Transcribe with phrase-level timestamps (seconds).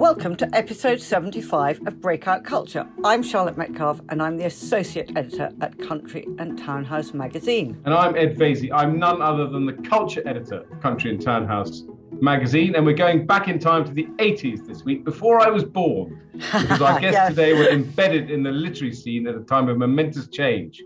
[0.00, 2.88] Welcome to episode 75 of Breakout Culture.
[3.04, 7.80] I'm Charlotte Metcalf and I'm the Associate Editor at Country and Townhouse magazine.
[7.84, 8.70] And I'm Ed Vaizey.
[8.72, 11.82] I'm none other than the Culture Editor of Country and Townhouse
[12.22, 12.76] magazine.
[12.76, 16.22] And we're going back in time to the 80s this week, before I was born.
[16.32, 17.28] Because our guests yes.
[17.30, 20.82] today were embedded in the literary scene at a time of momentous change.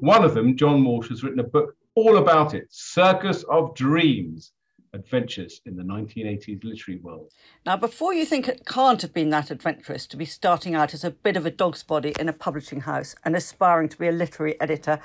[0.00, 4.52] One of them, John Walsh, has written a book all about it Circus of Dreams
[4.92, 7.32] adventures in the 1980s literary world.
[7.66, 11.02] Now, before you think it can't have been that adventurous to be starting out as
[11.02, 14.12] a bit of a dog's body in a publishing house and aspiring to be a
[14.12, 15.00] literary editor,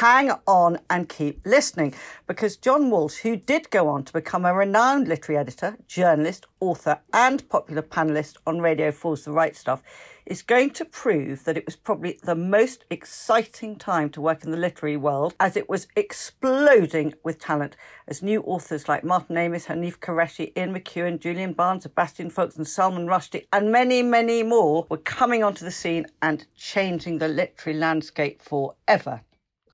[0.00, 1.92] hang on and keep listening
[2.28, 7.00] because John Walsh, who did go on to become a renowned literary editor, journalist, author,
[7.12, 9.82] and popular panelist on Radio 4's The Write Stuff,
[10.26, 14.50] is going to prove that it was probably the most exciting time to work in
[14.50, 17.76] the literary world as it was exploding with talent
[18.08, 22.66] as new authors like Martin Amis, Hanif Kureishi, Ian McEwan, Julian Barnes, Sebastian Faulks and
[22.66, 27.78] Salman Rushdie and many, many more were coming onto the scene and changing the literary
[27.78, 29.20] landscape forever.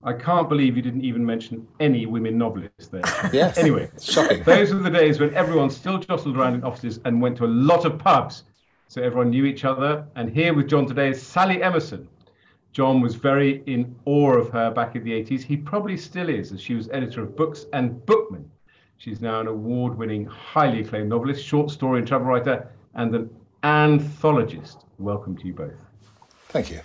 [0.04, 3.02] I can't believe you didn't even mention any women novelists there.
[3.32, 3.56] yes.
[3.56, 4.42] Anyway, shocking.
[4.42, 7.46] Those were the days when everyone still jostled around in offices and went to a
[7.46, 8.42] lot of pubs
[8.92, 10.06] so everyone knew each other.
[10.16, 12.06] And here with John today is Sally Emerson.
[12.72, 15.40] John was very in awe of her back in the 80s.
[15.42, 18.50] He probably still is, as she was editor of Books and Bookmen.
[18.98, 23.30] She's now an award winning, highly acclaimed novelist, short story and travel writer, and an
[23.62, 24.84] anthologist.
[24.98, 25.72] Welcome to you both.
[26.48, 26.82] Thank you.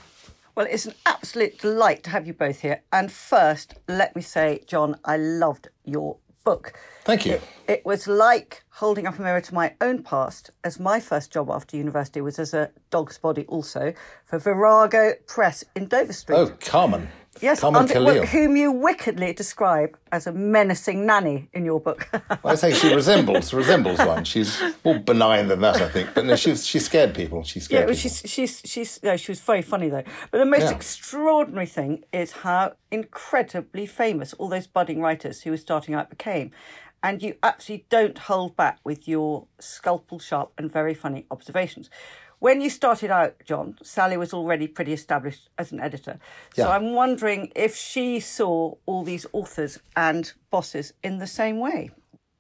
[0.56, 2.84] Well, it's an absolute delight to have you both here.
[2.94, 6.16] And first, let me say, John, I loved your
[6.48, 6.72] book.
[7.04, 7.34] Thank you.
[7.34, 11.30] It, it, was like holding up a mirror to my own past, as my first
[11.30, 16.38] job after university was as a dog's body also for Virago Press in Dover Street.
[16.38, 17.10] Oh, Carmen.
[17.42, 22.10] Yes, Carmen well, whom you wickedly describe as a menacing nanny in your book.
[22.14, 24.24] well, I say she resembles resembles one.
[24.24, 26.14] She's more benign than that, I think.
[26.14, 27.44] But no, she she scared people.
[27.44, 28.10] She scared yeah, well, people.
[28.10, 30.04] she's she's she's no, she was very funny though.
[30.32, 30.76] But the most yeah.
[30.76, 36.52] extraordinary thing is how incredibly famous all those budding writers who were starting out became.
[37.04, 41.92] And you absolutely don't hold back with your scalpel sharp and very funny observations.
[42.40, 46.20] When you started out, John, Sally was already pretty established as an editor.
[46.54, 46.70] So yeah.
[46.70, 51.90] I'm wondering if she saw all these authors and bosses in the same way.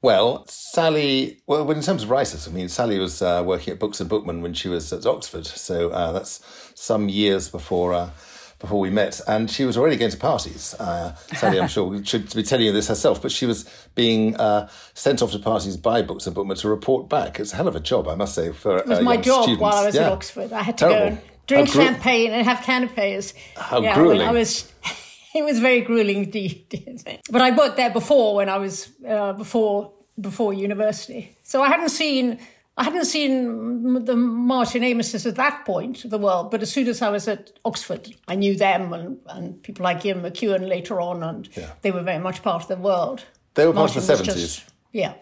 [0.03, 3.99] Well, Sally, well, in terms of writers, I mean, Sally was uh, working at Books
[3.99, 5.47] and Bookmen when she was at Oxford.
[5.47, 7.93] So uh, that's some years before.
[7.93, 8.11] Uh,
[8.59, 10.73] before we met, and she was already going to parties.
[10.79, 14.67] Uh, Sally, I'm sure, should be telling you this herself, but she was being uh,
[14.93, 17.39] sent off to parties by Books and Bookmen to report back.
[17.39, 18.51] It's a hell of a job, I must say.
[18.51, 19.61] For it was uh, my job students.
[19.61, 20.07] while I was yeah.
[20.07, 20.53] at Oxford.
[20.53, 20.99] I had to Terrible.
[20.99, 23.33] go and drink gru- champagne and have canapes.
[23.55, 24.27] How yeah, grueling!
[24.27, 24.71] I was.
[25.35, 27.21] it was very grueling indeed.
[27.31, 31.89] but I worked there before when I was uh, before before university, so I hadn't
[31.89, 32.39] seen
[32.77, 36.87] I hadn't seen the Martin Amises at that point of the world, but as soon
[36.87, 41.01] as I was at Oxford, I knew them and, and people like Ian McEwan later
[41.01, 41.71] on, and yeah.
[41.81, 43.23] they were very much part of the world.
[43.55, 44.35] They were part Martin of the 70s.
[44.35, 45.15] Just, yeah.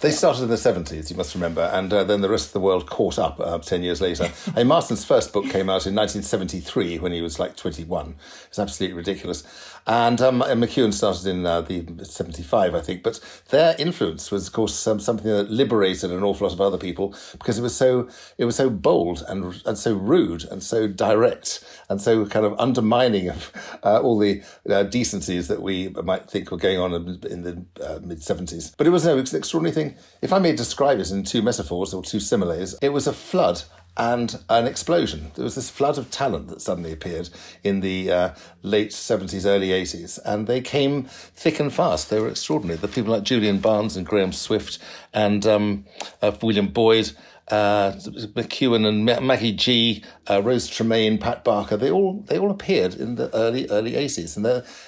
[0.00, 2.60] They started in the 70s, you must remember, and uh, then the rest of the
[2.60, 4.30] world caught up uh, 10 years later.
[4.48, 8.14] I mean, Martin's first book came out in 1973 when he was like 21.
[8.48, 9.42] It's absolutely ridiculous.
[9.86, 13.02] And, um, and McEwan started in uh, the 75, I think.
[13.02, 13.20] But
[13.50, 17.14] their influence was, of course, um, something that liberated an awful lot of other people
[17.32, 18.08] because it was so
[18.38, 22.58] it was so bold and and so rude and so direct and so kind of
[22.58, 23.52] undermining of
[23.84, 26.94] uh, all the uh, decencies that we might think were going on
[27.30, 28.74] in, the uh, mid 70s.
[28.76, 29.96] But it was an extraordinary thing.
[30.20, 33.62] If I may describe it in two metaphors or two similes, it was a flood
[33.96, 35.30] and an explosion.
[35.34, 37.30] There was this flood of talent that suddenly appeared
[37.64, 42.10] in the uh, late 70s, early 80s, and they came thick and fast.
[42.10, 42.78] They were extraordinary.
[42.78, 44.78] The people like Julian Barnes and Graham Swift
[45.14, 45.86] and um,
[46.20, 47.12] uh, William Boyd.
[47.48, 52.94] Uh, McEwan and Maggie Gee, uh, Rose Tremain, Pat Barker, they all they all appeared
[52.94, 54.44] in the early early eighties, and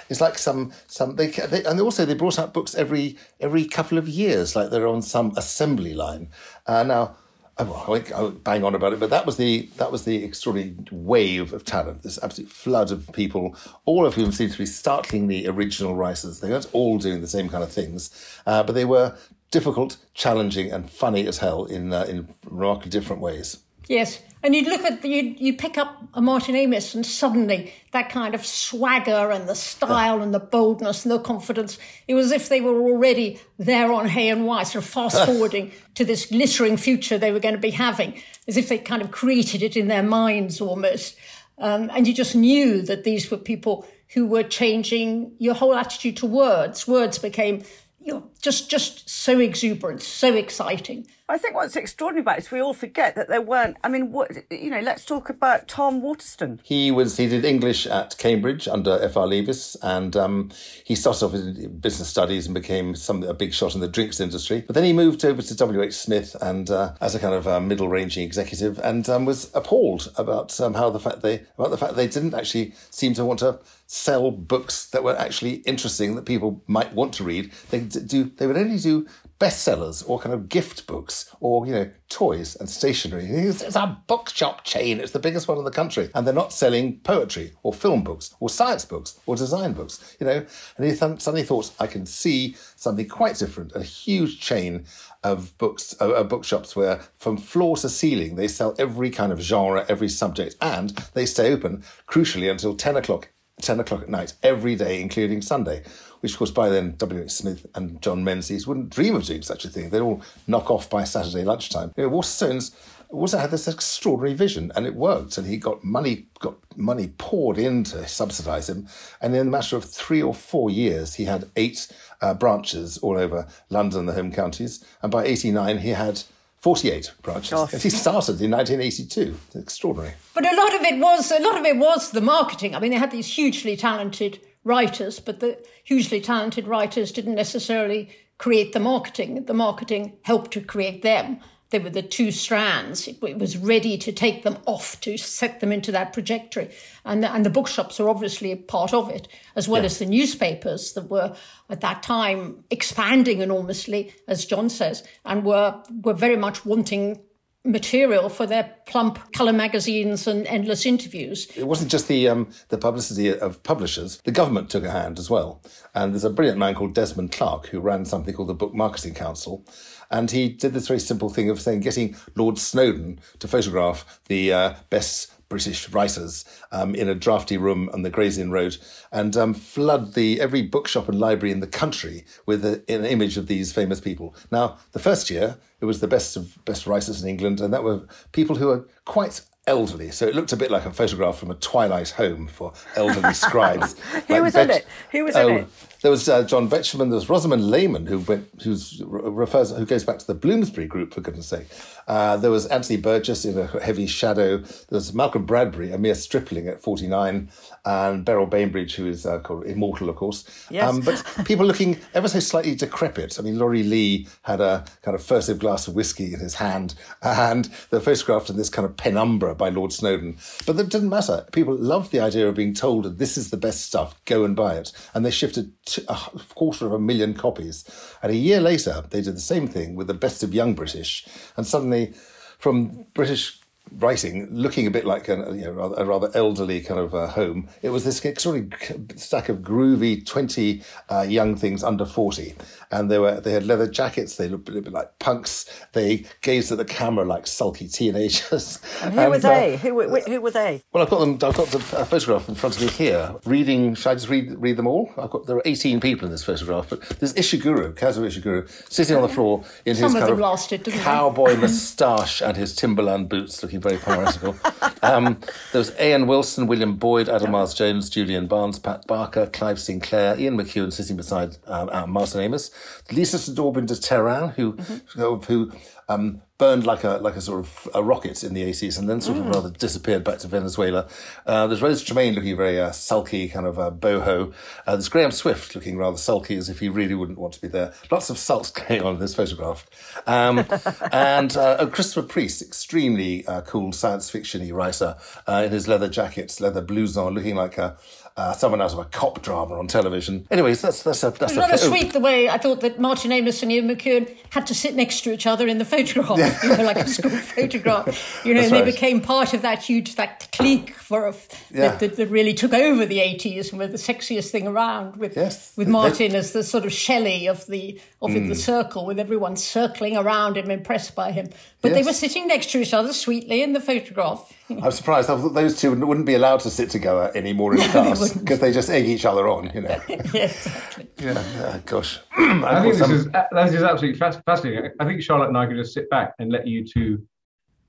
[0.08, 3.96] it's like some some they, they and also they brought out books every every couple
[3.96, 6.30] of years, like they're on some assembly line.
[6.66, 7.14] Uh, now
[7.58, 11.52] I won't bang on about it, but that was the that was the extraordinary wave
[11.52, 12.02] of talent.
[12.02, 16.38] This absolute flood of people, all of whom seemed to be startlingly original writers.
[16.38, 18.10] They weren't all doing the same kind of things,
[18.46, 19.16] uh, but they were
[19.50, 23.58] difficult, challenging, and funny as hell in uh, in remarkably different ways.
[23.88, 28.10] Yes, and you'd look at you you pick up a Martin Amis, and suddenly that
[28.10, 31.78] kind of swagger and the style and the boldness and the confidence.
[32.06, 36.04] It was as if they were already there on Hay-on-Wye, sort of fast forwarding to
[36.04, 39.62] this glittering future they were going to be having, as if they kind of created
[39.62, 41.16] it in their minds almost.
[41.56, 46.16] Um, and you just knew that these were people who were changing your whole attitude
[46.18, 46.86] to words.
[46.86, 47.64] Words became
[48.08, 51.06] you know, just just so exuberant, so exciting.
[51.28, 53.76] I think what's extraordinary about it is we all forget that there weren't.
[53.84, 54.80] I mean, what you know?
[54.80, 56.58] Let's talk about Tom Waterstone.
[56.64, 59.26] He was he did English at Cambridge under F.R.
[59.26, 60.50] Leavis, and um,
[60.84, 64.20] he started off in business studies and became some a big shot in the drinks
[64.20, 64.64] industry.
[64.66, 65.92] But then he moved over to W.H.
[65.92, 70.58] Smith and uh, as a kind of uh, middle-ranging executive, and um, was appalled about
[70.62, 73.58] um, how the fact they about the fact they didn't actually seem to want to
[73.90, 77.50] sell books that were actually interesting that people might want to read.
[77.70, 79.06] They do they would only do
[79.40, 83.24] bestsellers or kind of gift books or you know toys and stationery.
[83.24, 85.00] It's, it's a bookshop chain.
[85.00, 88.34] It's the biggest one in the country, and they're not selling poetry or film books
[88.40, 90.16] or science books or design books.
[90.20, 90.46] You know,
[90.76, 93.72] and he th- suddenly thought, I can see something quite different.
[93.74, 94.84] A huge chain
[95.24, 99.40] of books, uh, uh, bookshops where from floor to ceiling they sell every kind of
[99.40, 104.34] genre, every subject, and they stay open crucially until ten o'clock 10 o'clock at night
[104.42, 105.82] every day, including Sunday,
[106.20, 107.30] which, of course, by then W.H.
[107.30, 109.90] Smith and John Menzies wouldn't dream of doing such a thing.
[109.90, 111.92] They'd all knock off by Saturday lunchtime.
[111.96, 112.74] You know, Waterstones
[113.10, 115.38] also had this extraordinary vision, and it worked.
[115.38, 118.88] And he got money, got money poured in to subsidise him.
[119.20, 121.90] And in a matter of three or four years, he had eight
[122.20, 124.84] uh, branches all over London, the home counties.
[125.02, 126.22] And by 89, he had
[126.60, 127.82] 48 branches.
[127.82, 129.36] He started in 1982.
[129.46, 130.14] It's extraordinary.
[130.34, 132.74] But a lot of it was a lot of it was the marketing.
[132.74, 138.10] I mean, they had these hugely talented writers, but the hugely talented writers didn't necessarily
[138.38, 139.44] create the marketing.
[139.44, 141.40] The marketing helped to create them.
[141.70, 143.06] They were the two strands.
[143.06, 146.70] It, it, was ready to take them off to set them into that trajectory.
[147.04, 149.86] And the, and the bookshops are obviously a part of it, as well yeah.
[149.86, 151.36] as the newspapers that were
[151.68, 157.20] at that time expanding enormously, as John says, and were, were very much wanting
[157.68, 161.46] material for their plump colour magazines and endless interviews.
[161.56, 165.30] It wasn't just the um, the publicity of publishers; the government took a hand as
[165.30, 165.62] well.
[165.94, 169.14] And there's a brilliant man called Desmond Clark who ran something called the Book Marketing
[169.14, 169.64] Council,
[170.10, 174.52] and he did this very simple thing of saying getting Lord Snowdon to photograph the
[174.52, 178.76] uh, best British writers um, in a drafty room on the Gray's Inn Road
[179.10, 183.36] and um, flood the every bookshop and library in the country with a, an image
[183.36, 184.34] of these famous people.
[184.50, 187.84] Now, the first year it was the best of best writers in England, and that
[187.84, 188.02] were
[188.32, 190.10] people who were quite elderly.
[190.10, 194.00] So it looked a bit like a photograph from a twilight home for elderly scribes.
[194.26, 194.86] Who like was in it?
[195.12, 195.68] Who was oh, in it?
[196.00, 197.10] There was uh, John Betjeman.
[197.10, 201.12] There was Rosamond Lehmann, who went, who's refers, who goes back to the Bloomsbury Group
[201.12, 201.66] for goodness' sake.
[202.06, 204.58] Uh, there was Anthony Burgess in a heavy shadow.
[204.58, 207.50] There was Malcolm Bradbury, a mere stripling at forty nine,
[207.88, 210.44] and Beryl Bainbridge, who is uh, called immortal, of course.
[210.70, 210.86] Yes.
[210.86, 213.38] Um, but people looking ever so slightly decrepit.
[213.38, 216.94] I mean, Laurie Lee had a kind of furtive glass of whiskey in his hand,
[217.22, 220.36] and they're photographed in this kind of penumbra by Lord Snowdon.
[220.66, 221.46] But that didn't matter.
[221.52, 224.22] People loved the idea of being told that this is the best stuff.
[224.26, 225.72] Go and buy it, and they shifted
[226.08, 226.14] a
[226.54, 227.88] quarter of a million copies.
[228.22, 231.26] And a year later, they did the same thing with the best of young British.
[231.56, 232.12] And suddenly,
[232.58, 233.60] from British
[233.92, 237.68] writing, looking a bit like a, you know, a rather elderly kind of uh, home.
[237.82, 242.54] It was this sort of stack of groovy twenty uh, young things under forty,
[242.90, 244.36] and they were they had leather jackets.
[244.36, 245.68] They looked a little bit like punks.
[245.92, 248.80] They gazed at the camera like sulky teenagers.
[249.02, 249.74] And who and, were they?
[249.74, 250.82] Uh, who, who were they?
[250.92, 251.34] Well, I've got them.
[251.34, 253.34] I've got the photograph in front of me here.
[253.44, 255.12] Reading, should I just read read them all?
[255.16, 259.16] I've got there are eighteen people in this photograph, but there's Ishiguro, Kazuo Ishiguro, sitting
[259.16, 263.62] on the floor in Some his kind of lasted, cowboy moustache and his Timberland boots,
[263.62, 264.56] looking very poetical.
[265.02, 265.38] um,
[265.72, 266.26] there was A.N.
[266.26, 271.56] Wilson, William Boyd, Adam Mars-Jones, Julian Barnes, Pat Barker, Clive Sinclair, Ian McEwan sitting beside
[271.66, 272.70] um, uh, Martin Amis,
[273.10, 275.52] Lisa St Aubin de Terán, who, mm-hmm.
[275.52, 275.72] who
[276.08, 279.20] um, burned like a like a sort of a rocket in the 80s and then
[279.20, 279.46] sort mm.
[279.46, 281.06] of rather disappeared back to Venezuela.
[281.46, 284.52] Uh, there's Rose Tremain looking very uh, sulky, kind of uh, boho.
[284.86, 287.68] Uh, there's Graham Swift looking rather sulky as if he really wouldn't want to be
[287.68, 287.92] there.
[288.10, 289.86] Lots of sulks going on in this photograph.
[290.26, 290.66] Um,
[291.12, 296.60] and uh, Christopher Priest, extremely uh, cool science fiction writer uh, in his leather jackets,
[296.60, 297.96] leather blouson, looking like a
[298.38, 300.46] uh, someone out of a cop drama on television.
[300.48, 303.64] Anyways, that's that's a that's a, rather sweet the way I thought that Martin Amis
[303.64, 306.56] and Ian McEwan had to sit next to each other in the photograph, yeah.
[306.62, 308.40] you know, like a school photograph.
[308.44, 308.84] You know, they right.
[308.84, 311.34] became part of that huge that clique for
[311.72, 311.88] yeah.
[311.88, 315.16] that, that, that, really took over the eighties and were the sexiest thing around.
[315.16, 315.76] With yes.
[315.76, 318.48] with Martin as the sort of Shelley of the of mm.
[318.48, 321.48] the circle, with everyone circling around him, impressed by him.
[321.82, 321.98] But yes.
[321.98, 324.52] they were sitting next to each other sweetly in the photograph.
[324.82, 325.30] I'm surprised.
[325.30, 328.68] I thought those two wouldn't be allowed to sit together anymore in class because they,
[328.68, 330.00] they, just egg each other on, you know.
[330.08, 331.08] yeah, exactly.
[331.18, 332.20] Yeah, uh, gosh.
[332.36, 334.90] I think this is, this is absolutely fascinating.
[335.00, 337.26] I think Charlotte and I could just sit back and let you two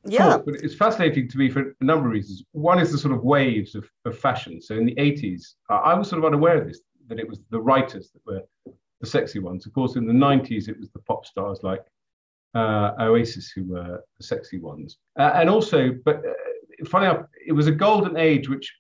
[0.06, 0.30] yeah.
[0.30, 0.46] talk.
[0.46, 2.44] But it's fascinating to me for a number of reasons.
[2.54, 4.62] One is the sort of waves of, of fashion.
[4.62, 7.60] So in the 80s, I was sort of unaware of this, that it was the
[7.60, 8.42] writers that were
[9.02, 9.66] the sexy ones.
[9.66, 11.86] Of course, in the 90s, it was the pop stars like
[12.56, 14.98] uh, Oasis who were the sexy ones.
[15.18, 16.34] Uh, and also, but uh,
[16.88, 18.74] funny enough, it was a golden age which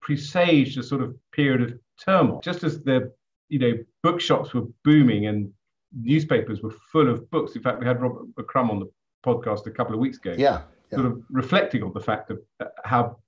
[0.00, 2.40] presaged a sort of period of turmoil.
[2.42, 3.12] Just as the
[3.48, 3.72] you know
[4.02, 5.52] bookshops were booming and
[5.94, 7.54] newspapers were full of books.
[7.54, 8.90] In fact, we had Robert McCrum on the
[9.24, 10.34] podcast a couple of weeks ago.
[10.36, 10.62] Yeah.
[10.90, 10.98] yeah.
[10.98, 13.18] Sort of reflecting on the fact of uh, how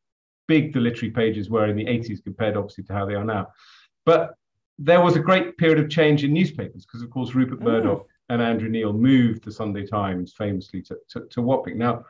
[0.46, 3.48] big the literary pages were in the 80s compared obviously to how they are now.
[4.04, 4.34] But
[4.78, 7.64] there was a great period of change in newspapers because, of course, Rupert mm.
[7.64, 11.78] Murdoch and Andrew Neil moved the Sunday Times famously to, to, to Wapping.
[11.78, 12.04] Now,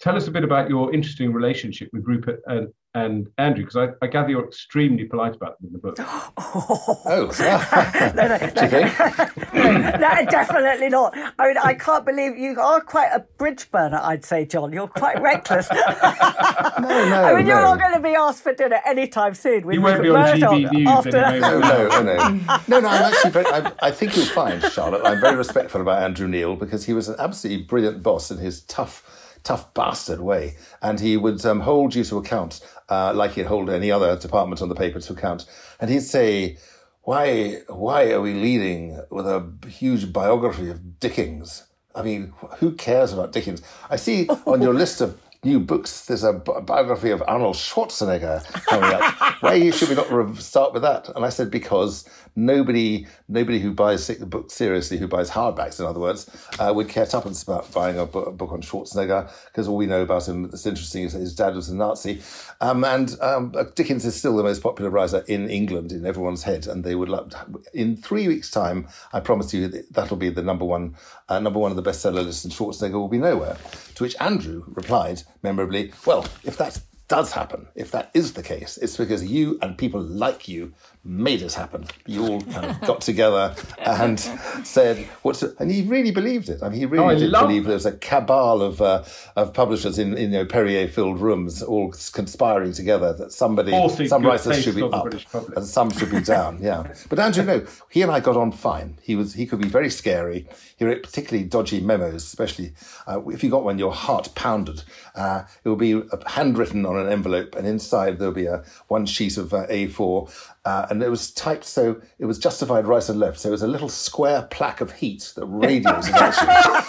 [0.00, 4.04] tell us a bit about your interesting relationship with Rupert and, and Andrew, because I,
[4.04, 5.96] I, gather you're extremely polite about them in the book.
[6.00, 7.30] oh,
[8.14, 8.36] no, no,
[9.90, 11.16] no, no, definitely not.
[11.38, 14.72] I mean, I can't believe you are quite a bridge burner, I'd say, John.
[14.72, 15.68] You're quite reckless.
[15.70, 17.24] no, no.
[17.24, 19.66] I mean, you're not going to be asked for dinner anytime soon.
[19.66, 21.24] With you won't be on GB News after...
[21.24, 22.58] Oh, no, oh, no, no, no.
[22.68, 26.02] No, no, I'm actually very, I, I think you'll find, Charlotte, I'm very respectful about
[26.02, 29.02] Andrew Neil because he was an absolutely brilliant boss in his tough
[29.44, 30.56] tough bastard way.
[30.82, 34.60] And he would um, hold you to account, uh, like he'd hold any other department
[34.60, 35.46] on the paper to account.
[35.80, 36.58] And he'd say,
[37.02, 41.64] why, why are we leading with a huge biography of Dickens?
[41.94, 43.62] I mean, who cares about Dickens?
[43.88, 46.06] I see on your list of new books.
[46.06, 49.14] There's a biography of Arnold Schwarzenegger coming up.
[49.42, 51.08] Why should we not start with that?
[51.14, 55.86] And I said because nobody, nobody who buys the book seriously, who buys hardbacks, in
[55.86, 59.68] other words, uh, would care tuppence about buying a book, a book on Schwarzenegger because
[59.68, 62.20] all we know about him that's interesting is that his dad was a Nazi.
[62.60, 66.66] Um, and um, Dickens is still the most popular writer in England in everyone's head,
[66.66, 67.32] and they would love.
[67.72, 70.96] In three weeks' time, I promise you that that'll be the number one,
[71.28, 73.56] uh, number one of the bestseller lists, and Schwarzenegger will be nowhere.
[73.96, 78.78] To which Andrew replied memorably, "Well, if that does happen, if that is the case,
[78.78, 80.72] it's because you and people like you
[81.04, 81.86] made it happen.
[82.06, 85.54] You all kind of got together and said, "What's?" It?
[85.58, 86.62] And he really believed it.
[86.62, 89.04] I mean, he really oh, did believe there was a cabal of uh,
[89.36, 93.72] of publishers in, in you know Perrier-filled rooms, all conspiring together that somebody,
[94.06, 95.12] some writers should be up
[95.56, 96.58] and some should be down.
[96.60, 98.98] Yeah, but Andrew, no, he and I got on fine.
[99.02, 100.48] He was he could be very scary.
[100.76, 102.72] He wrote particularly dodgy memos, especially
[103.06, 104.82] uh, if you got one, your heart pounded.
[105.14, 109.36] Uh, it will be handwritten on an envelope, and inside there'll be a one sheet
[109.36, 113.38] of uh, A4 uh, and it was typed so it was justified right and left.
[113.38, 116.34] So it was a little square plaque of heat that radiated at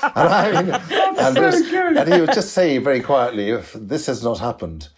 [0.15, 0.47] And, I,
[1.27, 4.89] and, and, he would just say very quietly, if this has not happened,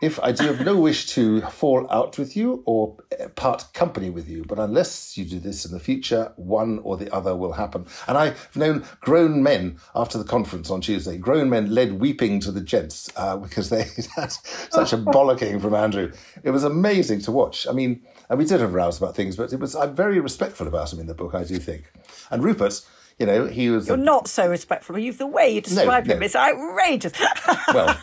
[0.00, 2.96] if I do have no wish to fall out with you or
[3.36, 7.12] part company with you, but unless you do this in the future, one or the
[7.14, 7.86] other will happen.
[8.08, 12.52] And I've known grown men after the conference on Tuesday, grown men led weeping to
[12.52, 13.82] the gents uh, because they
[14.16, 16.12] had such a bollocking from Andrew.
[16.42, 17.66] It was amazing to watch.
[17.68, 20.68] I mean, and we did have rows about things, but it was I'm very respectful
[20.68, 21.92] about him in the book, I do think.
[22.30, 22.80] And Rupert,
[23.18, 23.88] you know, he was.
[23.88, 24.96] You're a, not so respectful.
[24.96, 26.26] You've the way you describe no, him no.
[26.26, 27.12] is outrageous.
[27.74, 27.94] well,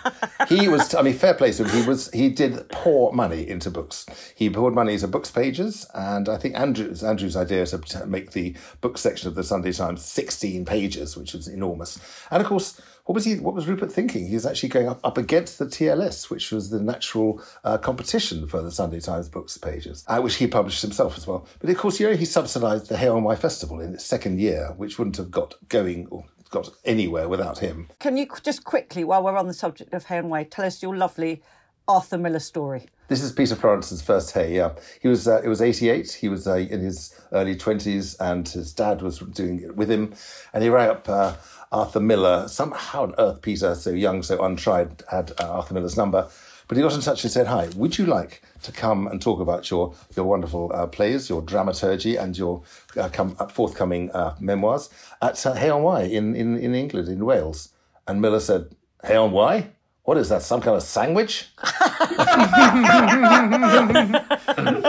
[0.47, 0.93] he was.
[0.93, 1.81] I mean, fair play to him.
[1.81, 2.11] He was.
[2.11, 4.05] He did pour money into books.
[4.35, 8.55] He poured money into books pages, and I think Andrew's Andrew's idea to make the
[8.81, 11.99] book section of the Sunday Times 16 pages, which was enormous.
[12.29, 13.35] And of course, what was he?
[13.35, 14.27] What was Rupert thinking?
[14.27, 18.47] He was actually going up, up against the TLS, which was the natural uh, competition
[18.47, 21.47] for the Sunday Times books pages, uh, which he published himself as well.
[21.59, 24.99] But of course, you know, he subsidised the Hay-on-Wye Festival in its second year, which
[24.99, 27.87] wouldn't have got going or got anywhere without him.
[27.99, 31.41] Can you just quickly, while we're on the subject of Hay-on-Wye, tell us your lovely
[31.87, 32.87] Arthur Miller story?
[33.07, 34.53] This is Peter Florence's first hay.
[34.53, 35.29] Yeah, he was.
[35.29, 36.11] Uh, it was '88.
[36.11, 40.13] He was uh, in his early twenties, and his dad was doing it with him,
[40.53, 41.35] and he rang up uh,
[41.71, 42.47] Arthur Miller.
[42.47, 46.27] Somehow on earth, Peter, so young, so untried, had uh, Arthur Miller's number.
[46.67, 49.39] But he got in touch and said, Hi, would you like to come and talk
[49.39, 52.61] about your, your wonderful uh, plays, your dramaturgy, and your
[52.97, 54.89] uh, come, uh, forthcoming uh, memoirs
[55.21, 57.69] at uh, Hay-on-Wye in, in, in England, in Wales?
[58.07, 59.69] And Miller said, Hay-on-Wye?
[60.03, 61.49] What is that, some kind of sandwich?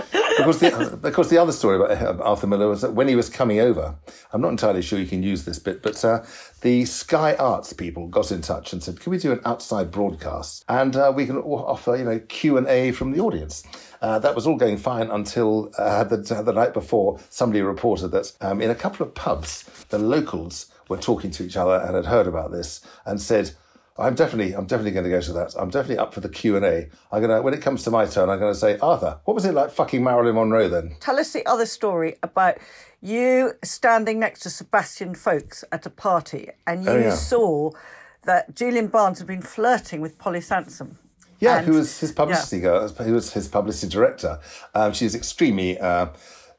[0.57, 3.29] because the, of course, the other story about Arthur Miller was that when he was
[3.29, 3.95] coming over,
[4.33, 6.25] I'm not entirely sure you can use this bit, but uh,
[6.63, 10.65] the Sky Arts people got in touch and said, "Can we do an outside broadcast
[10.69, 13.65] and uh, we can offer, you know, Q and A from the audience?"
[14.01, 18.33] Uh, that was all going fine until uh, the, the night before somebody reported that
[18.41, 22.07] um, in a couple of pubs, the locals were talking to each other and had
[22.07, 23.51] heard about this and said
[23.99, 25.55] I'm definitely, I'm definitely going to go to that.
[25.59, 26.89] I'm definitely up for the Q and A.
[27.11, 29.45] I'm gonna, when it comes to my turn, I'm going to say, Arthur, what was
[29.45, 30.95] it like fucking Marilyn Monroe then?
[31.01, 32.59] Tell us the other story about
[33.01, 37.15] you standing next to Sebastian Faulks at a party, and you oh, yeah.
[37.15, 37.71] saw
[38.23, 40.97] that Julian Barnes had been flirting with Polly Samson.
[41.41, 42.63] Yeah, and, who was his publicity yeah.
[42.63, 44.41] girl, who was his publicity director.
[44.75, 45.79] Um, she was extremely.
[45.79, 46.09] Uh,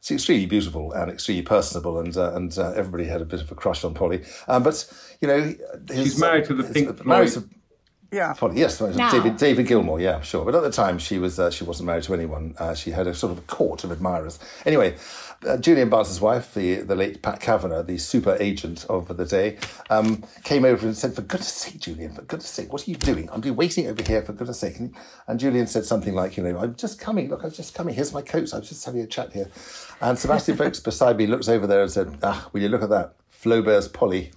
[0.02, 3.52] she's extremely beautiful and extremely personable, and uh, and uh, everybody had a bit of
[3.52, 4.24] a crush on Polly.
[4.48, 4.86] Um, but
[5.22, 5.40] you know,
[5.90, 7.50] his, She's married to the his- Pink married Floyd.
[7.50, 7.56] to-
[8.12, 8.34] Yeah.
[8.34, 9.12] Polly, yes, Now.
[9.12, 10.44] David David Gilmour, yeah, sure.
[10.46, 12.56] But at the time, she was uh, she wasn't married to anyone.
[12.58, 14.40] Uh, she had a sort of a court of admirers.
[14.66, 14.96] Anyway,
[15.48, 19.58] uh, Julian Barnes's wife, the the late Pat Kavanagh, the super agent of the day,
[19.90, 22.98] um, came over and said, "For goodness sake, Julian, for goodness sake, what are you
[22.98, 23.30] doing?
[23.32, 24.96] I'm been waiting over here for goodness sake." And,
[25.28, 27.30] and Julian said something like, "You know, I'm just coming.
[27.30, 27.96] Look, I'm just coming.
[27.96, 28.50] Here's my coat.
[28.50, 29.50] So I'm just having a chat here."
[30.02, 32.90] And Sebastian Faulks beside me looks over there and said, "Ah, will you look at
[32.90, 34.32] that?" Flaubert's Polly.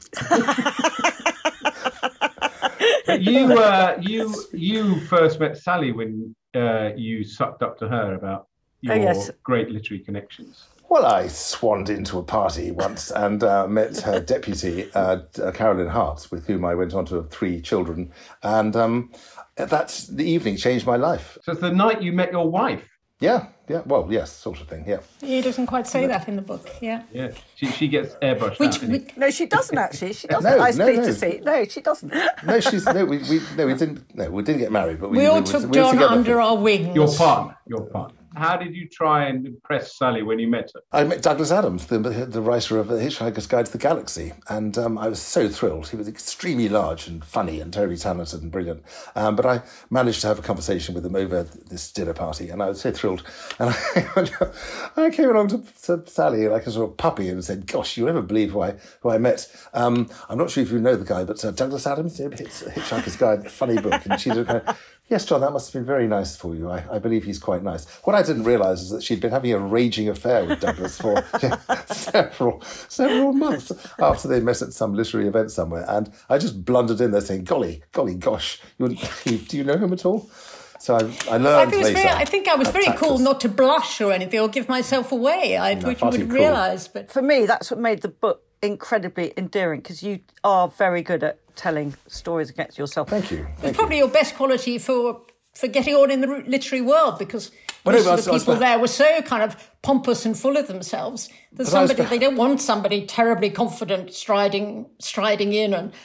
[3.19, 8.47] You, uh, you, you first met Sally when uh, you sucked up to her about
[8.81, 9.31] your Oh, yes.
[9.43, 10.69] great literary connections.
[10.93, 15.89] Well, I swanned into a party once and uh, met her deputy, uh, uh, Carolyn
[15.89, 18.13] Hart, with whom I went on to have three children.
[18.43, 19.11] And um,
[19.57, 21.39] that's the evening changed my life.
[21.45, 22.87] So it's the night you met your wife.
[23.21, 23.81] Yeah, yeah.
[23.87, 24.85] Well, yes, sort of thing.
[24.87, 24.99] Yeah.
[25.23, 26.69] He doesn't quite say that in the book.
[26.83, 27.05] Yeah.
[27.11, 28.91] Yeah, she, she gets airbrushed Which, out.
[28.91, 29.17] innit?
[29.17, 30.13] No, she doesn't actually.
[30.13, 30.59] She doesn't.
[30.59, 31.05] No, I no, speak no.
[31.07, 31.41] to see.
[31.43, 32.13] No, she doesn't.
[32.45, 33.07] No, she's no.
[33.07, 34.15] We, we no, we didn't.
[34.15, 36.13] No, we didn't get married, but we, we all were- took we were John together
[36.13, 36.95] under our wings.
[36.95, 38.19] Your partner, your partner.
[38.35, 40.81] How did you try and impress Sally when you met her?
[40.93, 44.77] I met Douglas Adams, the, the writer of The Hitchhiker's Guide to the Galaxy, and
[44.79, 45.89] um, I was so thrilled.
[45.89, 48.83] He was extremely large and funny and terribly talented and brilliant.
[49.15, 52.63] Um, but I managed to have a conversation with him over this dinner party, and
[52.63, 53.23] I was so thrilled.
[53.59, 54.51] And I,
[54.97, 58.07] I came along to, to Sally like a sort of puppy and said, "Gosh, you'll
[58.07, 59.47] never believe who I who I met.
[59.75, 63.51] Um, I'm not sure if you know the guy, but uh, Douglas Adams, Hitchhiker's Guide,
[63.51, 64.79] funny book." And she did kind of,
[65.09, 66.71] Yes, John, that must have been very nice for you.
[66.71, 67.87] I, I believe he's quite nice.
[68.05, 71.23] What I didn't realise is that she'd been having a raging affair with Douglas for
[71.93, 75.85] several several months after they met at some literary event somewhere.
[75.89, 79.77] And I just blundered in there saying, "Golly, golly, gosh, you, you, do you know
[79.77, 80.31] him at all?"
[80.79, 81.95] So I, I learned I think, later.
[81.95, 85.13] very, I think I was very cool not to blush or anything or give myself
[85.13, 86.39] away, I, which you far too would cool.
[86.39, 86.89] realise.
[86.89, 91.23] But For me, that's what made the book incredibly endearing because you are very good
[91.23, 93.09] at telling stories against yourself.
[93.09, 93.47] Thank you.
[93.53, 93.79] it's Thank you.
[93.79, 95.23] probably your best quality for
[95.55, 97.51] for getting on in the literary world because
[97.85, 100.57] Well, no, most but of the people there were so kind of pompous and full
[100.57, 105.93] of themselves that But somebody they don't want somebody terribly confident striding striding in and
[105.93, 105.97] But I was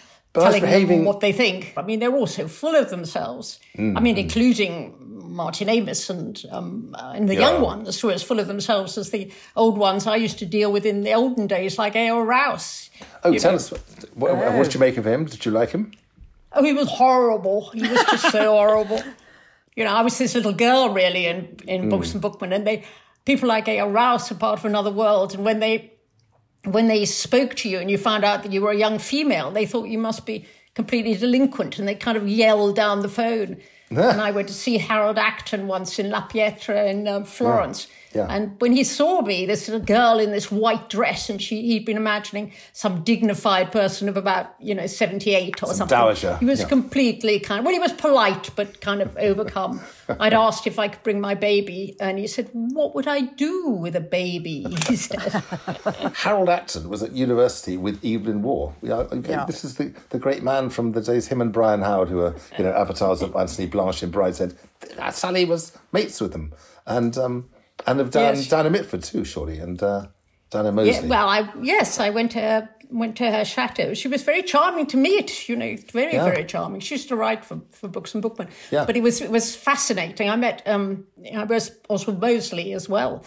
[0.44, 1.74] telling behaving- them what they think.
[1.78, 3.60] I mean, they're all so full of themselves.
[3.78, 4.04] I Mm-hmm.
[4.04, 4.96] mean, including
[5.36, 7.52] Martin Amis and um, uh, and the Yeah.
[7.52, 10.46] young ones who are as full of themselves as the old ones I used to
[10.46, 12.22] deal with in the olden days, like A.O.
[12.22, 12.90] Rowse.
[13.24, 13.70] Oh, tell us,
[14.16, 15.26] what, what did you make of him?
[15.26, 15.92] Did you like him?
[16.54, 17.70] Oh, he was horrible.
[17.72, 19.02] He was just so horrible.
[19.76, 22.84] You know, I was this little girl really in, in Books and Bookmen, and they
[23.26, 23.90] people like A.L.
[23.92, 25.36] Rowse are part of another world.
[25.36, 25.92] And when they
[26.74, 29.52] when they spoke to you and you found out that you were a young female,
[29.52, 33.58] they thought you must be completely delinquent, and they kind of yelled down the phone.
[33.90, 37.88] and I went to see Harold Acton once in La Pietra in um, Florence.
[38.14, 38.28] Yeah.
[38.30, 41.86] And when he saw me, this little girl in this white dress, and she he'd
[41.86, 45.88] been imagining some dignified person of about you know seventy eight or something.
[45.88, 46.68] dowager, He was yeah.
[46.68, 47.64] completely kind.
[47.64, 49.82] Well, he was polite, but kind of overcome.
[50.20, 53.70] I'd asked if I could bring my baby, and he said, "What would I do
[53.70, 55.44] with a baby?" He said.
[56.16, 58.74] Harold Acton was at university with Evelyn Waugh.
[58.82, 59.46] Yeah, Yeah.
[59.46, 62.36] This is the, the great man from the days, him and Brian Howard, who are
[62.58, 64.56] you know avatars of Anthony Blanche in Brideshead.
[65.12, 66.54] Sally was mates with them,
[66.86, 67.50] and um,
[67.86, 68.48] and of Dan, Yes.
[68.48, 70.08] Diana Mitford too, surely, and uh,
[70.50, 73.94] Diana Yeah, well, I yes, I went to her, went to her chateau.
[73.94, 75.48] She was very charming to meet.
[75.50, 76.24] You know, very Yeah.
[76.26, 76.80] very charming.
[76.82, 78.48] She used to write for, for Books and Bookmen.
[78.72, 78.86] Yeah.
[78.86, 80.30] But it was it was fascinating.
[80.30, 83.24] I met um, I was Oswald Mosley as well.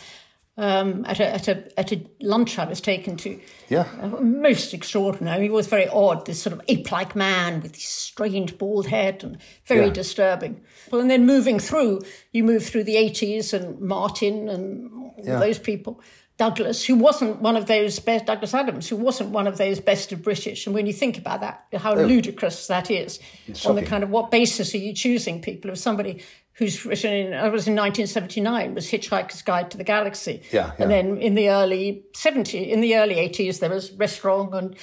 [0.56, 3.40] Um, at a at a at a lunch I was taken to.
[3.70, 3.86] yeah,
[4.20, 5.44] Most extraordinary.
[5.44, 9.38] He was very odd, this sort of ape-like man with this strange bald head and
[9.64, 9.92] very Yeah.
[9.92, 10.60] disturbing.
[10.90, 15.38] Well, and then moving through, you move through the 80s and Martin and all Yeah.
[15.38, 16.02] those people.
[16.40, 20.10] Douglas, who wasn't one of those best, Douglas Adams, who wasn't one of those best
[20.10, 20.64] of British.
[20.64, 22.02] And when you think about that, how oh.
[22.02, 23.20] ludicrous that is,
[23.66, 25.70] on the kind of what basis are you choosing people?
[25.70, 26.22] of somebody
[26.54, 30.40] who's written in, I was in 1979, was Hitchhiker's Guide to the Galaxy.
[30.50, 34.76] Yeah, And then in the early 70s, in the early 80s, there was Restaurant and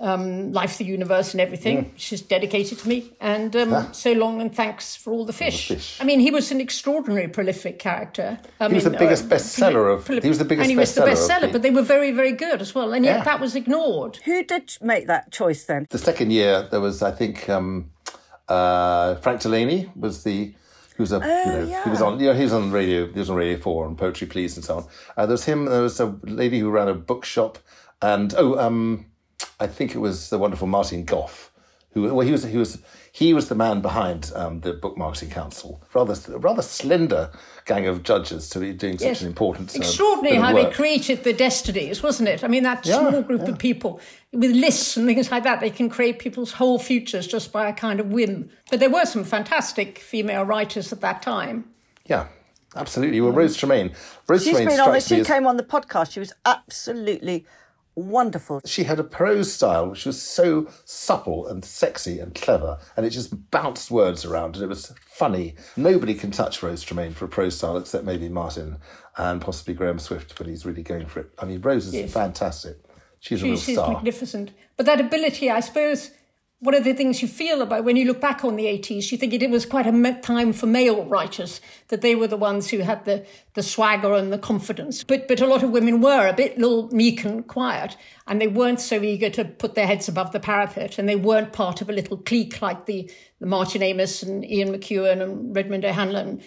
[0.00, 3.12] um, Life, the Universe, and everything, which is dedicated to me.
[3.20, 5.68] And um, so long and thanks for all the fish.
[5.68, 5.98] fish.
[6.00, 8.38] I mean, he was an extraordinary prolific character.
[8.60, 10.70] I He was mean, the biggest uh, bestseller of- proli- he was the biggest and
[10.70, 12.92] he was the bestseller of bestseller, the- but they were very, very good as well.
[12.92, 13.24] And yet Yeah.
[13.24, 14.16] that was ignored.
[14.24, 15.86] Who did make that choice then?
[15.90, 17.90] the second year there was, I think, um,
[18.48, 20.54] uh, Frank Delaney was the.
[20.96, 21.20] Who was a, you
[21.70, 23.84] know, he was on, you know, he was on radio, he was on Radio 4
[23.84, 24.84] on Poetry Please and so on.
[25.14, 27.58] Uh, there was him, there was a lady who ran a bookshop,
[28.00, 29.04] and, oh, um,
[29.58, 31.52] I think it was the wonderful Martin Goff,
[31.92, 32.78] who well he was he was
[33.12, 35.82] he was the man behind um, the book marketing council.
[35.94, 37.30] Rather rather slender
[37.64, 39.20] gang of judges to be doing such Yes.
[39.22, 42.44] an important uh, Extraordinary bit of how they created the destinies, wasn't it?
[42.44, 43.98] I mean, that Yeah, small group of people
[44.32, 47.72] with lists and things like that, they can create people's whole futures just by a
[47.72, 48.50] kind of whim.
[48.70, 51.64] But there were some fantastic female writers at that time.
[52.04, 52.26] Yeah,
[52.76, 53.20] absolutely.
[53.22, 53.94] Well, Rose Tremain.
[54.28, 55.00] Rose She's Tremain been on.
[55.00, 56.12] She as came on the podcast.
[56.12, 57.46] She was absolutely
[57.96, 58.60] wonderful.
[58.64, 63.10] she had a prose style which was so supple and sexy and clever, and it
[63.10, 65.56] just bounced words around, and it was funny.
[65.76, 68.76] Nobody can touch Rose Tremain for a prose style except maybe Martin
[69.16, 71.30] and possibly Graham Swift, but he's really going for it.
[71.38, 72.78] I mean, Rose is fantastic.
[73.18, 73.92] She's a real she's star.
[73.94, 74.52] magnificent.
[74.76, 76.10] But that ability, I suppose,
[76.60, 79.18] one of the things you feel about when you look back on the 80s, you
[79.18, 82.78] think it was quite a time for male writers, that they were the ones who
[82.78, 85.04] had the, the swagger and the confidence.
[85.04, 88.48] But, but a lot of women were a bit little meek and quiet, and they
[88.48, 91.90] weren't so eager to put their heads above the parapet, and they weren't part of
[91.90, 96.40] a little clique like the, the Martin Amis and Ian McEwan and Redmond O'Hanlon.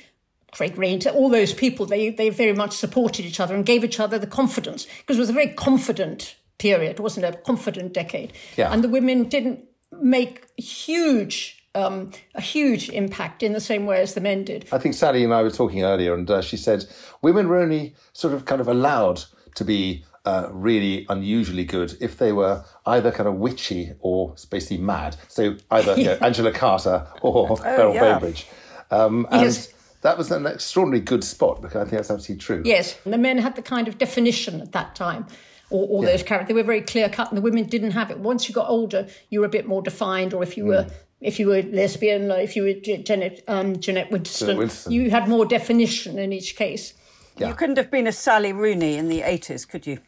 [0.52, 4.00] Craig Rains, all those people, they, they very much supported each other and gave each
[4.00, 7.36] other the confidence because it was a very confident period, It wasn't it?
[7.36, 8.34] A confident decade.
[8.58, 8.74] Yeah.
[8.74, 9.68] And the women didn't
[10.01, 14.67] make huge, um, a huge impact in the same way as the men did.
[14.71, 16.85] I think Sally and I were talking earlier, and uh, she said
[17.21, 19.23] women were only sort of kind of allowed
[19.55, 24.77] to be uh, really unusually good if they were either kind of witchy or basically
[24.77, 25.15] mad.
[25.27, 28.13] So either you know, Angela Carter or Beryl yeah.
[28.13, 28.47] Bainbridge.
[28.91, 29.73] Um, and Yes.
[30.01, 32.62] that was an extraordinarily good spot because I think that's absolutely true.
[32.65, 35.25] Yes, and the men had the kind of definition at that time.
[35.71, 38.17] All, all those characters, they were very clear cut, and the women didn't have it.
[38.19, 40.88] Once you got older, you were a bit more defined, or if you were
[41.21, 44.91] if you were lesbian, like if you were Je- Janet um, Jeanette Winston, Winston.
[44.91, 46.93] you had more definition in each case.
[47.38, 49.99] You couldn't have been a Sally Rooney in the 80s, could you?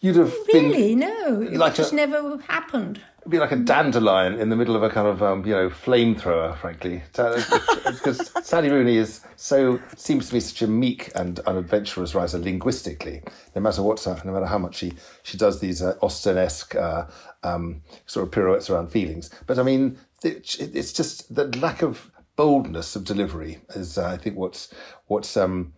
[0.00, 3.00] You'd have been Really, no, it just a- never happened.
[3.28, 6.56] Be like a dandelion in the middle of a kind of um, you know flamethrower,
[6.58, 7.02] frankly.
[7.12, 13.22] Because Sally Rooney is so seems to be such a meek and unadventurous writer linguistically.
[13.54, 17.06] No matter what, uh, no matter how much she she does these uh, Austen-esque uh,
[17.42, 19.30] um, sort of pirouettes around feelings.
[19.46, 24.16] But I mean, it, it's just the lack of boldness of delivery is, uh, I
[24.16, 24.72] think, what's
[25.06, 25.72] what's um,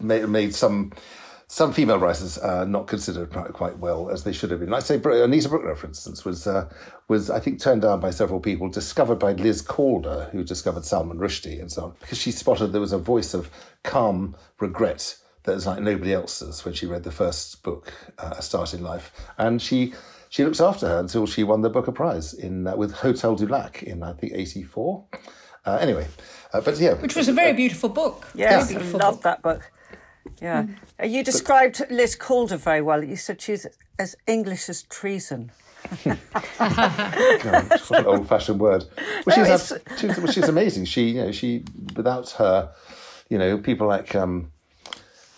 [0.00, 0.92] made, made some
[1.52, 4.72] some female writers are not considered quite, quite well as they should have been.
[4.72, 6.68] I'd say Br- Anita Brookner, for instance, was uh,
[7.08, 11.18] was I think turned down by several people, discovered by Liz Calder, who discovered Salman
[11.18, 13.50] Rushdie and so on, because she spotted there was a voice of
[13.82, 18.42] calm regret that was like nobody else's when she read the first book, uh, A
[18.42, 19.92] Start in Life, and she.
[20.32, 23.48] She looked after her until she won the Booker Prize in uh, with Hotel du
[23.48, 25.04] Lac in I think '84.
[25.66, 26.06] Uh, anyway,
[26.52, 28.28] uh, but yeah, Which was a very beautiful book.
[28.32, 29.22] Yes, very I beautiful love book.
[29.24, 29.72] that book.
[30.40, 30.66] Yeah.
[31.02, 33.04] Uh, You described Liz Calder very well.
[33.04, 33.66] You said she's
[33.98, 35.52] as English as treason.
[36.04, 38.84] It's an old-fashioned word.
[39.26, 40.84] Well, she's, No, ab- she's, well, she's amazing.
[40.86, 41.64] She, you know, she
[41.96, 42.70] without her,
[43.28, 44.52] you know, people like, um,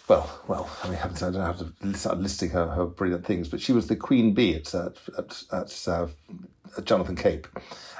[0.08, 2.86] well, well, I mean, I haven't- I don't know how to start listing her, her
[2.86, 6.06] brilliant things, but she was the queen bee at at, at, at, uh,
[6.76, 7.46] at Jonathan Cape,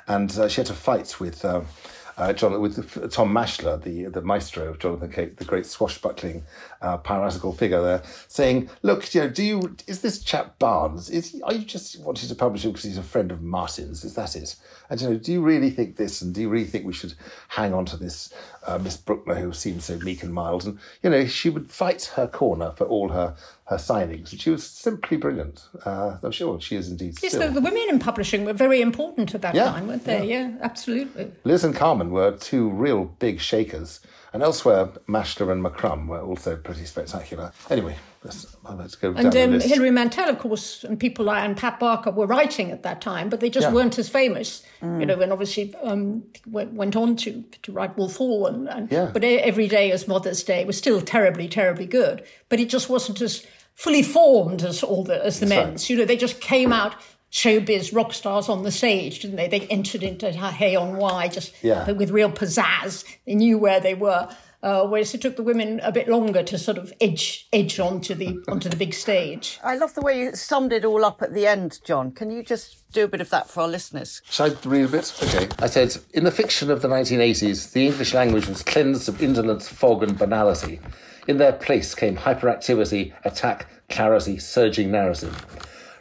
[0.09, 1.45] and uh, she had to fight with.
[1.45, 1.63] Uh,
[2.23, 6.45] uh, John, with Tom Maschler, the the maestro of Jonathan Cape, the great swashbuckling,
[6.81, 11.11] uh, piratical figure there, saying, "Look, you know, do you is this chap Barnes?
[11.11, 14.05] Is he, are you just wanting to publish him because he's a friend of Martin's?
[14.05, 14.55] Is that it?
[14.89, 16.23] And you know, do you really think this?
[16.23, 17.15] And do you really think we should
[17.49, 18.33] hang on to this
[18.67, 20.65] uh, Miss Brookner who seems so meek and mild?
[20.65, 23.35] And you know, she would fight her corner for all her
[23.73, 25.65] her signings, and she was simply brilliant.
[25.85, 27.49] Uh, I'm sure she is indeed Yes, still.
[27.49, 30.27] the, the women in publishing were very important at that Yeah, time, weren't they?
[30.27, 31.33] Yeah, absolutely.
[31.45, 34.01] Liz and Carmen were two real big shakers,
[34.33, 37.53] and elsewhere, Maschler and McCrum were also pretty spectacular.
[37.69, 39.67] Anyway, let's, let's go down And the um, list.
[39.69, 43.29] Hilary Mantel, of course, and people like and Pat Barker were writing at that time,
[43.29, 43.75] but they just Yeah.
[43.75, 45.21] weren't as famous, you know.
[45.21, 49.11] And obviously um, went, went on to to write Wolf Hall, and, and Yeah.
[49.13, 52.25] but every day as Mother's Day was still terribly, terribly good.
[52.49, 55.67] But it just wasn't as fully formed as all the as the That's right.
[55.69, 55.91] men's.
[55.91, 56.95] You know, they just came out
[57.31, 59.49] showbiz rock stars on the stage, didn't they?
[59.49, 61.91] They entered into Hay-on-Wye just Yeah.
[61.93, 63.05] with real pizzazz.
[63.27, 64.29] They knew where they were.
[64.63, 68.15] Uh, whereas it took the women a bit longer to sort of edge edge onto
[68.15, 69.59] the onto the big stage.
[69.65, 72.13] I love the way you summed it all up at the end, John.
[72.13, 74.23] Can you just do a bit of that for our listeners?
[74.31, 75.13] Shall I read a bit?
[75.21, 75.49] Okay.
[75.59, 79.67] I said, in the fiction of the 1980s, the English language was cleansed of indolence,
[79.69, 80.79] fog, and banality.
[81.29, 85.47] In their place came hyperactivity, attack, clarity, surging narrative.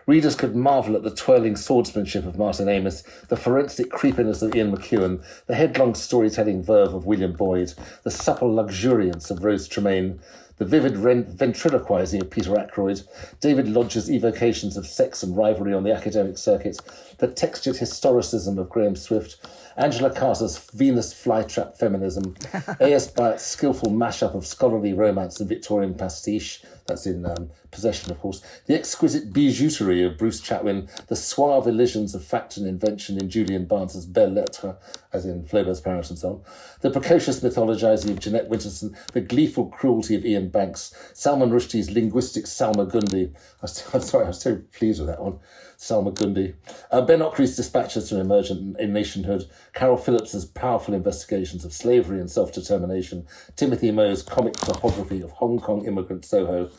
[0.08, 4.76] Readers could marvel at the twirling swordsmanship of Martin Amis, the forensic creepiness of Ian
[4.76, 10.20] McEwan, the headlong storytelling verve of William Boyd, the supple luxuriance of Rose Tremain,
[10.58, 13.04] the vivid ventriloquizing of Peter Ackroyd,
[13.40, 16.80] David Lodge's evocations of sex and rivalry on the academic circuit,
[17.20, 19.38] the textured historicism of Graham Swift,
[19.78, 22.36] Angela Carter's Venus flytrap feminism,
[22.80, 23.12] A.S.
[23.12, 28.42] Byatt's skillful mashup of scholarly romance and Victorian pastiche, that's in um, Possession, of course,
[28.66, 33.64] the exquisite bijouterie of Bruce Chatwin, the suave elisions of fact and invention in Julian
[33.64, 34.76] Barnes's Belles Lettres,
[35.14, 36.42] as in Flaubert's Paris and so on,
[36.82, 42.44] the precocious mythologizing of Jeanette Winterson, the gleeful cruelty of Iain Banks, Salman Rushdie's linguistic
[42.44, 43.34] Salmagundi.
[43.34, 45.40] I was, I'm sorry, I was so pleased with that one.
[45.82, 46.54] Salmagundi.
[46.92, 52.20] Uh, ben Okri's dispatches to an emergent in nationhood, Caryl Phillips's powerful investigations of slavery
[52.20, 56.70] and self-determination, Timothy Mo's comic topography of Hong Kong immigrant Soho,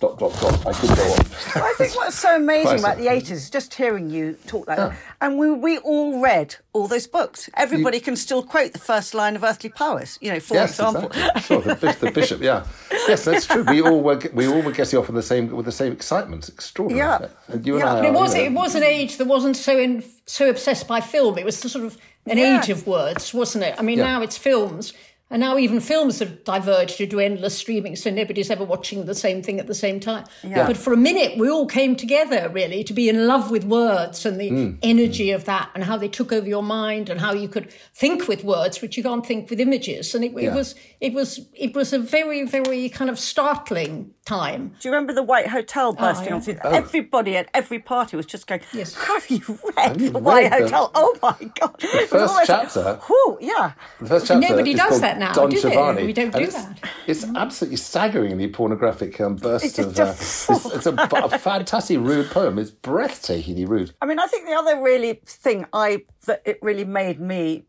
[0.00, 0.66] dot, dot, dot.
[0.66, 1.20] I could go on.
[1.62, 4.88] I think what's so amazing about the 80s is just hearing you talk like yeah.
[4.88, 4.98] that.
[5.20, 7.50] And we, we all read all those books.
[7.54, 10.70] Everybody you, can still quote the first line of Earthly Powers, you know, for yes,
[10.70, 11.06] example.
[11.08, 11.42] Exactly.
[11.42, 12.64] Sure, the, the, bishop, yeah.
[12.90, 13.64] Yes, that's true.
[13.64, 16.48] We all were we all were getting off in the same with the same excitement.
[16.48, 17.06] Extraordinary.
[17.22, 17.28] Yeah.
[17.48, 17.96] And you yeah.
[17.96, 20.04] and I it was you know, it um, was an age that wasn't so in,
[20.26, 21.38] so obsessed by film.
[21.38, 22.60] It was sort of an yeah.
[22.60, 23.74] age of words, wasn't it?
[23.78, 24.04] I mean, yeah.
[24.04, 24.92] now it's films
[25.30, 29.42] and now even films have diverged into endless streaming, so nobody's ever watching the same
[29.42, 30.24] thing at the same time.
[30.42, 30.66] Yeah.
[30.66, 34.24] But for a minute, we all came together really to be in love with words
[34.24, 34.78] and the mm.
[34.82, 35.34] energy mm.
[35.34, 38.42] of that, and how they took over your mind, and how you could think with
[38.42, 40.14] words, which you can't think with images.
[40.14, 40.50] And it, yeah.
[40.50, 44.74] it was it was it was a very very kind of startling time.
[44.80, 46.52] Do you remember the White Hotel oh, bursting oh, yeah.
[46.54, 46.58] on?
[46.62, 46.76] Oh.
[46.76, 48.94] Everybody at every party was just going, yes.
[48.94, 49.42] "Have you
[49.76, 50.56] read have you the read White the...
[50.62, 50.90] Hotel?
[50.94, 53.00] Oh my god!" The first chapter.
[53.06, 53.72] Whew, yeah.
[54.00, 54.48] The first chapter.
[54.48, 56.06] Nobody does that now, Don do Giovanni.
[56.06, 56.90] We don't do it's, that.
[57.06, 59.98] It's absolutely staggeringly pornographic um, burst of.
[59.98, 62.58] Uh, it's, it's a, a fantastic rude poem.
[62.58, 63.92] It's breathtakingly rude.
[64.00, 67.64] I mean, I think the other really thing I that it really made me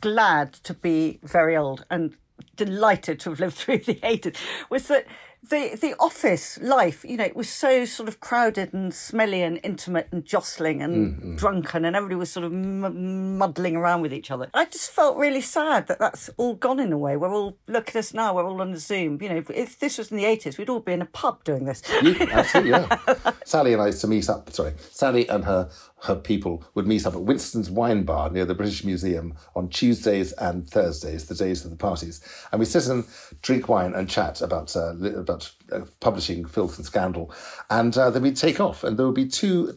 [0.00, 2.16] glad to be very old and
[2.56, 4.36] delighted to have lived through the 80s
[4.70, 5.06] was that
[5.48, 9.60] the the office life, you know, it was so sort of crowded and smelly and
[9.62, 11.36] intimate and jostling and mm-hmm.
[11.36, 14.48] drunken, and everybody was sort of m- muddling around with each other.
[14.54, 17.16] I just felt really sad that that's all gone in a way.
[17.16, 18.34] We're all look at us now.
[18.34, 19.20] We're all on the Zoom.
[19.22, 21.64] You know, if this was in the eighties, we'd all be in a pub doing
[21.64, 21.82] this.
[22.02, 23.32] Yeah, absolutely, yeah.
[23.44, 24.50] Sally and I used to meet up.
[24.52, 25.68] Sorry, Sally and her
[26.02, 30.32] her people would meet up at Winston's Wine Bar near the British Museum on Tuesdays
[30.32, 32.20] and Thursdays, the days of the parties,
[32.52, 33.04] and we sit and
[33.42, 37.32] drink wine and chat about uh, about uh, publishing filth and scandal,
[37.70, 39.74] and uh, then we'd take off, and there would be two,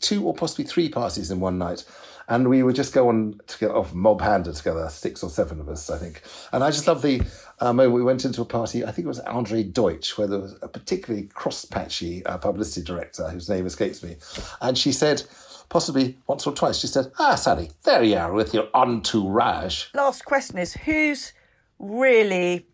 [0.00, 1.84] two or possibly three parties in one night.
[2.28, 5.60] And we would just go on to get off mob handed together, six or seven
[5.60, 6.22] of us, I think.
[6.52, 7.20] And I just love the
[7.60, 10.38] uh, moment we went into a party, I think it was Andre Deutsch, where there
[10.38, 14.16] was a particularly cross patchy uh, publicity director whose name escapes me.
[14.60, 15.24] And she said,
[15.72, 19.86] possibly once or twice, she said, Ah, Sally, there you are with your entourage.
[19.94, 21.32] Last question is who's
[21.78, 22.66] really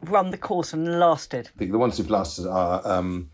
[0.00, 1.50] run the course and lasted?
[1.58, 3.28] The, the ones who've lasted are um,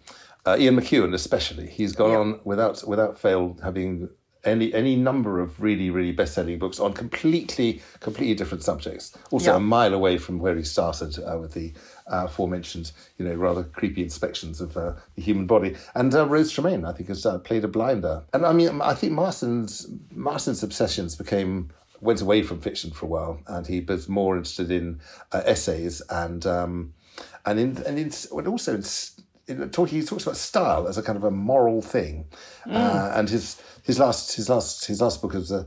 [0.44, 1.68] uh, Ian McEwan, especially.
[1.68, 2.18] He's gone yep.
[2.18, 4.08] on without without fail, having
[4.44, 9.16] any any number of really really best selling books on completely completely different subjects.
[9.30, 9.56] Also, yep.
[9.56, 11.72] a mile away from where he started uh, with the
[12.06, 15.76] uh, aforementioned, you know, rather creepy inspections of uh, the human body.
[15.94, 18.22] And uh, Rose Tremain I think, has uh, played a blinder.
[18.32, 23.08] And I mean, I think Marston's Marston's obsessions became went away from fiction for a
[23.08, 25.00] while, and he was more interested in
[25.32, 26.92] uh, essays and um,
[27.46, 28.82] and in and in, and also in
[29.70, 30.00] talking.
[30.00, 32.26] He talks about style as a kind of a moral thing,
[32.66, 32.74] mm.
[32.74, 35.66] uh, and his his last his last his last book was a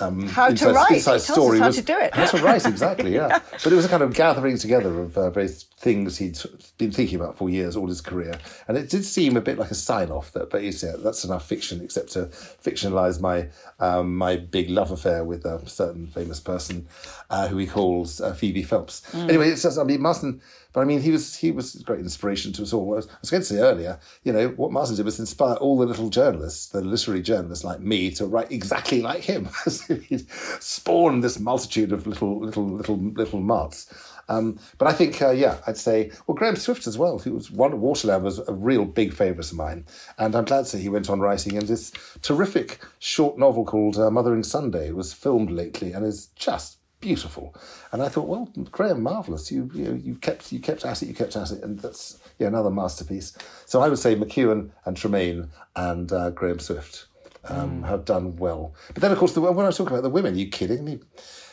[0.00, 0.92] um, how inside, to write.
[0.92, 2.14] Inside story how was, to do it.
[2.14, 3.40] How to write, exactly, yeah.
[3.64, 6.38] But it was a kind of gathering together of uh, various things he'd
[6.78, 8.38] been thinking about for years, all his career.
[8.68, 11.46] And it did seem a bit like a sign off that, but yeah, that's enough
[11.46, 13.48] fiction, except to fictionalize my
[13.80, 16.88] um, my big love affair with a certain famous person
[17.30, 19.02] uh, who he calls uh, Phoebe Phelps.
[19.12, 19.28] Mm.
[19.28, 20.40] Anyway, it's just, I mean, Marston
[20.76, 22.92] but I mean, he was he was a great inspiration to us all.
[22.92, 25.54] I was, I was going to say earlier, you know, what Marston did was inspire
[25.54, 29.48] all the little journalists, the literary journalists like me, to write exactly like him.
[29.88, 30.18] he
[30.60, 33.90] spawned this multitude of little little little little marts.
[34.28, 37.50] Um, but I think, uh, yeah, I'd say, well, Graham Swift as well, who was
[37.50, 39.86] one, Waterland was a real big favourite of mine.
[40.18, 41.56] And I'm glad to say he went on writing.
[41.56, 46.76] And this terrific short novel called uh, Mothering Sunday was filmed lately and is just
[47.06, 47.54] beautiful.
[47.92, 49.52] And I thought, well, Graham, marvelous.
[49.52, 52.48] You you, you kept you kept at it, you kept at it, and that's yeah
[52.48, 53.36] another masterpiece.
[53.64, 57.06] So I would say McEwan and Tremain and uh, Graham Swift
[57.44, 57.88] um, mm.
[57.88, 58.74] have done well.
[58.92, 60.84] But then, of course, the, when I was talking about the women, are you kidding
[60.84, 60.98] me?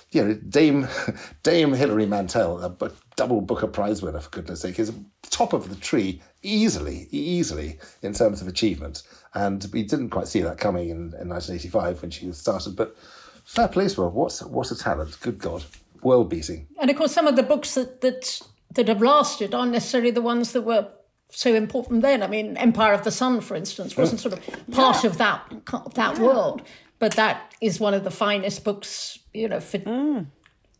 [0.09, 0.87] You know, Dame
[1.43, 4.91] Dame Hilary Mantel, a, a double Booker Prize winner for goodness' sake, is
[5.29, 9.03] top of the tree easily, easily in terms of achievement.
[9.35, 12.95] And we didn't quite see that coming in, in 1985 when she started, but
[13.43, 14.09] fair play to her.
[14.09, 15.19] What's what a talent!
[15.21, 15.63] Good God,
[16.01, 16.67] world beating.
[16.79, 20.21] And of course, some of the books that that that have lasted aren't necessarily the
[20.21, 20.87] ones that were
[21.29, 22.23] so important then.
[22.23, 25.09] I mean, Empire of the Sun, for instance, wasn't sort of part yeah.
[25.09, 25.51] of that
[25.95, 26.23] that yeah.
[26.23, 26.61] world,
[26.99, 30.27] but that is one of the finest books, you know, for mm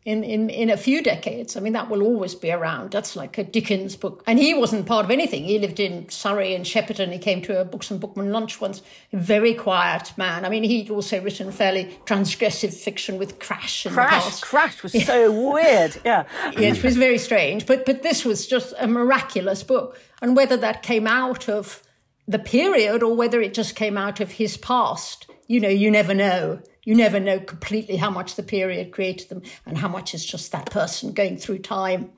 [0.04, 1.56] in, in, in a few decades.
[1.56, 2.90] I mean, that will always be around.
[2.90, 4.22] That's like a Dickens book.
[4.26, 5.44] And he wasn't part of anything.
[5.44, 7.10] He lived in Surrey and Shepperton.
[7.10, 8.82] He came to a Books and Bookmen lunch once.
[9.14, 10.44] A very quiet man.
[10.44, 13.86] I mean, he'd also written fairly transgressive fiction with Crash.
[13.86, 15.96] Crash, Crash was so weird.
[16.04, 16.24] Yeah.
[16.52, 17.64] yeah, it was very strange.
[17.66, 19.98] But, but this was just a miraculous book.
[20.20, 21.82] And whether that came out of
[22.28, 26.12] the period or whether it just came out of his past, you know, you never
[26.12, 30.24] know you never know completely how much the period created them and how much is
[30.24, 32.12] just that person going through time.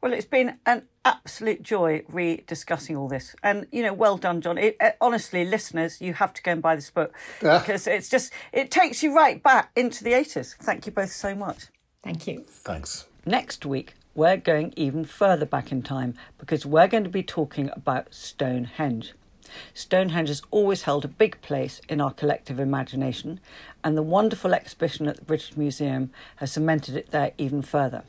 [0.00, 4.56] Well, it's been an absolute joy re-discussing all this, and you know, well done, John.
[4.56, 7.58] It, uh, honestly, listeners, you have to go and buy this book yeah.
[7.58, 10.54] because it's just it takes you right back into the eighties.
[10.60, 11.66] Thank you both so much.
[12.04, 12.44] Thank you.
[12.46, 13.08] Thanks.
[13.26, 17.68] Next week, we're going even further back in time because we're going to be talking
[17.74, 19.14] about Stonehenge.
[19.74, 23.40] Stonehenge has always held a big place in our collective imagination,
[23.82, 28.02] and the wonderful exhibition at the British Museum has cemented it there even further.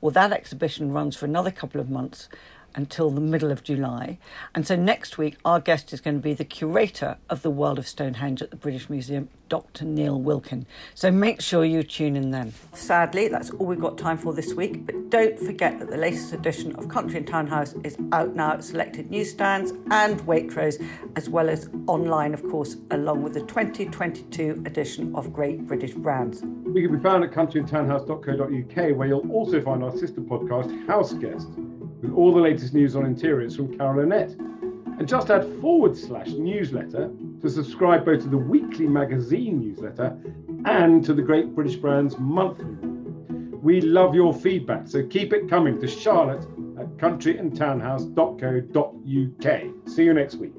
[0.00, 2.28] Well, that exhibition runs for another couple of months,
[2.76, 4.18] until the middle of July.
[4.54, 7.78] And so next week, our guest is going to be the curator of the World
[7.78, 9.84] of Stonehenge at the British Museum, Dr.
[9.84, 10.66] Neil Wilkin.
[10.94, 12.52] So make sure you tune in then.
[12.74, 16.32] Sadly, that's all we've got time for this week, but don't forget that the latest
[16.32, 20.84] edition of Country and Townhouse is out now at selected newsstands and Waitrose,
[21.16, 26.42] as well as online, of course, along with the 2022 edition of Great British Brands.
[26.64, 31.48] We can be found at countryandtownhouse.co.uk, where you'll also find our sister podcast, House Guest
[32.14, 34.30] all the latest news on interiors from Carol Annette.
[34.30, 37.10] And just add forward slash newsletter
[37.42, 40.16] to subscribe both to the weekly magazine newsletter
[40.64, 42.74] and to the Great British Brands monthly.
[43.62, 46.42] We love your feedback, so keep it coming to Charlotte
[46.78, 49.88] at countryandtownhouse.co.uk.
[49.88, 50.52] See you next week.